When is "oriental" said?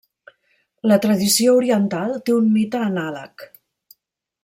1.59-2.17